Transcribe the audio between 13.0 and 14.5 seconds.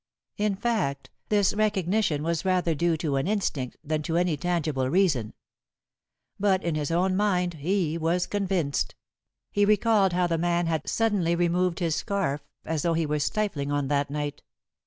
were stifling on that night.